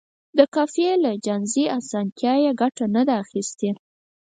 د 0.37 0.39
قافیې 0.55 0.93
له 1.03 1.11
جائزې 1.25 1.65
اسانتیا 1.79 2.33
یې 2.43 2.51
ګټه 2.61 2.85
نه 2.95 3.01
ده 3.07 3.13
اخیستې. 3.23 3.69